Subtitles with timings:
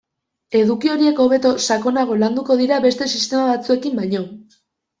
[0.59, 4.27] Eduki horiek hobeto, sakonago, landuko dira beste sistema batzuekin baino.